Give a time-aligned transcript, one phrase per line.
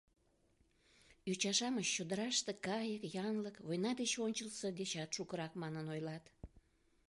[1.27, 6.23] Йоча-шамыч, чодыраште кайык, янлык война деч ончылсо дечат шукырак, манын ойлат.